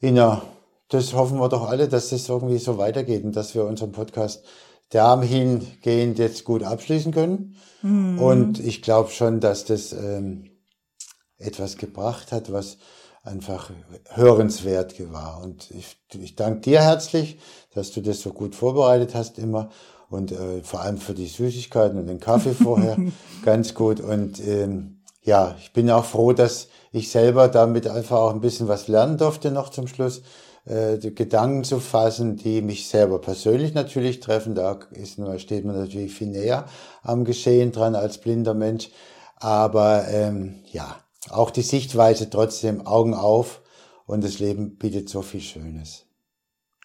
Ina, 0.00 0.42
das 0.88 1.12
hoffen 1.12 1.40
wir 1.40 1.48
doch 1.48 1.68
alle, 1.68 1.88
dass 1.88 2.10
das 2.10 2.28
irgendwie 2.28 2.58
so 2.58 2.78
weitergeht 2.78 3.24
und 3.24 3.34
dass 3.34 3.56
wir 3.56 3.64
unseren 3.64 3.90
Podcast 3.90 4.44
dahingehend 4.90 6.18
jetzt 6.18 6.44
gut 6.44 6.62
abschließen 6.62 7.12
können. 7.12 7.56
Mhm. 7.82 8.18
Und 8.20 8.60
ich 8.60 8.82
glaube 8.82 9.10
schon, 9.10 9.40
dass 9.40 9.64
das 9.64 9.92
ähm, 9.92 10.50
etwas 11.38 11.78
gebracht 11.78 12.30
hat, 12.30 12.52
was 12.52 12.76
einfach 13.22 13.70
hörenswert 14.10 14.94
war. 15.12 15.40
Und 15.42 15.70
ich, 15.70 15.96
ich 16.14 16.34
danke 16.36 16.60
dir 16.60 16.82
herzlich, 16.82 17.38
dass 17.74 17.92
du 17.92 18.00
das 18.00 18.20
so 18.20 18.32
gut 18.32 18.54
vorbereitet 18.54 19.14
hast 19.14 19.38
immer 19.38 19.70
und 20.08 20.32
äh, 20.32 20.62
vor 20.62 20.82
allem 20.82 20.98
für 20.98 21.14
die 21.14 21.26
Süßigkeiten 21.26 21.98
und 21.98 22.06
den 22.06 22.20
Kaffee 22.20 22.52
vorher 22.54 22.96
ganz 23.44 23.74
gut. 23.74 24.00
Und 24.00 24.46
ähm, 24.46 25.02
ja, 25.22 25.56
ich 25.60 25.72
bin 25.72 25.90
auch 25.90 26.04
froh, 26.04 26.32
dass 26.32 26.68
ich 26.90 27.10
selber 27.10 27.48
damit 27.48 27.86
einfach 27.86 28.18
auch 28.18 28.34
ein 28.34 28.40
bisschen 28.40 28.68
was 28.68 28.88
lernen 28.88 29.16
durfte 29.16 29.50
noch 29.50 29.70
zum 29.70 29.86
Schluss. 29.86 30.22
Äh, 30.64 30.98
Gedanken 30.98 31.64
zu 31.64 31.80
fassen, 31.80 32.36
die 32.36 32.62
mich 32.62 32.88
selber 32.88 33.20
persönlich 33.20 33.74
natürlich 33.74 34.20
treffen. 34.20 34.54
Da 34.54 34.78
ist, 34.92 35.18
steht 35.40 35.64
man 35.64 35.76
natürlich 35.76 36.12
viel 36.12 36.28
näher 36.28 36.66
am 37.02 37.24
Geschehen 37.24 37.72
dran 37.72 37.94
als 37.94 38.18
blinder 38.18 38.54
Mensch. 38.54 38.90
Aber 39.36 40.06
ähm, 40.08 40.62
ja, 40.70 41.01
auch 41.30 41.50
die 41.50 41.62
Sichtweise 41.62 42.30
trotzdem 42.30 42.86
Augen 42.86 43.14
auf 43.14 43.62
und 44.06 44.24
das 44.24 44.38
Leben 44.38 44.76
bietet 44.76 45.08
so 45.08 45.22
viel 45.22 45.40
Schönes. 45.40 46.06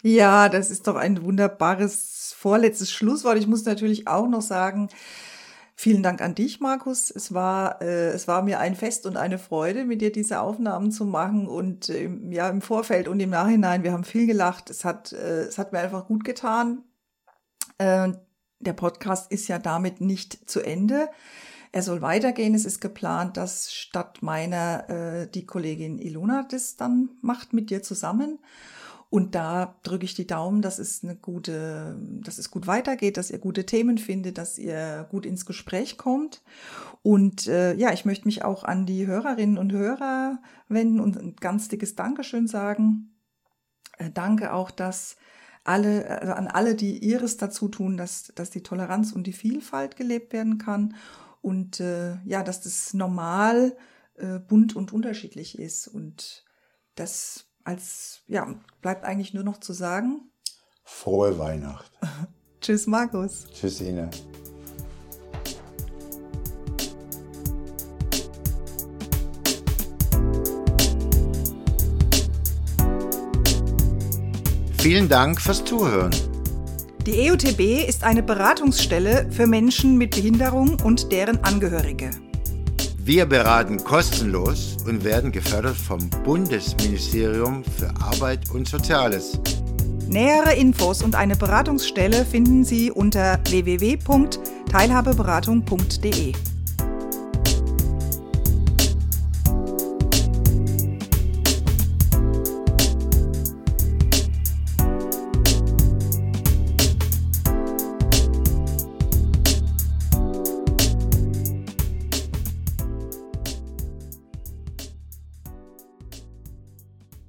Ja, 0.02 0.48
das 0.48 0.70
ist 0.70 0.86
doch 0.86 0.94
ein 0.94 1.24
wunderbares 1.24 2.34
vorletztes 2.36 2.92
Schlusswort. 2.92 3.36
Ich 3.36 3.48
muss 3.48 3.64
natürlich 3.64 4.06
auch 4.06 4.28
noch 4.28 4.42
sagen, 4.42 4.88
vielen 5.74 6.04
Dank 6.04 6.20
an 6.20 6.36
dich, 6.36 6.60
Markus. 6.60 7.10
Es 7.10 7.34
war, 7.34 7.82
äh, 7.82 8.10
es 8.10 8.28
war 8.28 8.42
mir 8.42 8.60
ein 8.60 8.76
Fest 8.76 9.06
und 9.06 9.16
eine 9.16 9.38
Freude, 9.38 9.84
mit 9.84 10.00
dir 10.00 10.12
diese 10.12 10.40
Aufnahmen 10.40 10.92
zu 10.92 11.04
machen 11.04 11.48
und 11.48 11.88
äh, 11.88 12.08
ja, 12.30 12.48
im 12.48 12.62
Vorfeld 12.62 13.08
und 13.08 13.18
im 13.18 13.30
Nachhinein. 13.30 13.82
Wir 13.82 13.92
haben 13.92 14.04
viel 14.04 14.26
gelacht. 14.26 14.70
Es 14.70 14.84
hat, 14.84 15.12
äh, 15.12 15.42
es 15.42 15.58
hat 15.58 15.72
mir 15.72 15.80
einfach 15.80 16.06
gut 16.06 16.22
getan. 16.22 16.84
Äh, 17.78 18.12
der 18.60 18.72
Podcast 18.72 19.32
ist 19.32 19.48
ja 19.48 19.58
damit 19.58 20.00
nicht 20.00 20.48
zu 20.48 20.60
Ende. 20.60 21.08
Er 21.72 21.82
soll 21.82 22.00
weitergehen. 22.02 22.54
Es 22.54 22.64
ist 22.64 22.80
geplant, 22.80 23.36
dass 23.36 23.72
statt 23.72 24.18
meiner 24.22 24.88
äh, 24.88 25.30
die 25.30 25.46
Kollegin 25.46 25.98
Ilona 25.98 26.46
das 26.50 26.76
dann 26.76 27.10
macht 27.20 27.52
mit 27.52 27.70
dir 27.70 27.82
zusammen. 27.82 28.38
Und 29.10 29.34
da 29.34 29.76
drücke 29.84 30.04
ich 30.04 30.14
die 30.14 30.26
Daumen, 30.26 30.60
dass 30.60 30.78
es 30.78 31.02
eine 31.02 31.16
gute, 31.16 31.98
dass 32.22 32.36
es 32.36 32.50
gut 32.50 32.66
weitergeht, 32.66 33.16
dass 33.16 33.30
ihr 33.30 33.38
gute 33.38 33.64
Themen 33.64 33.96
findet, 33.96 34.36
dass 34.36 34.58
ihr 34.58 35.06
gut 35.10 35.24
ins 35.24 35.46
Gespräch 35.46 35.96
kommt. 35.96 36.42
Und 37.02 37.46
äh, 37.46 37.74
ja, 37.74 37.92
ich 37.92 38.04
möchte 38.04 38.26
mich 38.26 38.44
auch 38.44 38.64
an 38.64 38.84
die 38.84 39.06
Hörerinnen 39.06 39.56
und 39.56 39.72
Hörer 39.72 40.40
wenden 40.68 41.00
und 41.00 41.16
ein 41.16 41.36
ganz 41.36 41.68
dickes 41.68 41.96
Dankeschön 41.96 42.46
sagen. 42.46 43.14
Äh, 43.96 44.10
danke 44.12 44.52
auch, 44.52 44.70
dass 44.70 45.16
alle, 45.64 46.20
also 46.20 46.34
an 46.34 46.46
alle, 46.46 46.74
die 46.74 46.98
ihres 46.98 47.38
dazu 47.38 47.68
tun, 47.68 47.96
dass, 47.96 48.32
dass 48.34 48.50
die 48.50 48.62
Toleranz 48.62 49.12
und 49.12 49.26
die 49.26 49.32
Vielfalt 49.32 49.96
gelebt 49.96 50.34
werden 50.34 50.58
kann 50.58 50.94
und 51.48 51.80
äh, 51.80 52.18
ja, 52.26 52.42
dass 52.42 52.60
das 52.60 52.92
normal 52.92 53.74
äh, 54.16 54.38
bunt 54.38 54.76
und 54.76 54.92
unterschiedlich 54.92 55.58
ist 55.58 55.88
und 55.88 56.44
das 56.94 57.46
als 57.64 58.20
ja 58.26 58.54
bleibt 58.82 59.04
eigentlich 59.04 59.32
nur 59.32 59.44
noch 59.44 59.58
zu 59.58 59.72
sagen 59.72 60.30
frohe 60.84 61.38
Weihnacht. 61.38 61.90
Tschüss 62.60 62.86
Markus. 62.86 63.46
Tschüss 63.52 63.80
Ina. 63.80 64.10
Vielen 74.80 75.08
Dank 75.08 75.40
fürs 75.40 75.64
Zuhören. 75.64 76.27
Die 77.08 77.30
EUTB 77.30 77.88
ist 77.88 78.04
eine 78.04 78.22
Beratungsstelle 78.22 79.26
für 79.30 79.46
Menschen 79.46 79.96
mit 79.96 80.10
Behinderung 80.10 80.76
und 80.84 81.10
deren 81.10 81.42
Angehörige. 81.42 82.10
Wir 82.98 83.24
beraten 83.24 83.82
kostenlos 83.82 84.76
und 84.86 85.04
werden 85.04 85.32
gefördert 85.32 85.78
vom 85.78 86.10
Bundesministerium 86.22 87.64
für 87.64 87.88
Arbeit 87.98 88.50
und 88.50 88.68
Soziales. 88.68 89.40
Nähere 90.06 90.52
Infos 90.52 91.02
und 91.02 91.14
eine 91.14 91.34
Beratungsstelle 91.34 92.26
finden 92.26 92.62
Sie 92.62 92.90
unter 92.90 93.40
www.teilhabeberatung.de. 93.48 96.34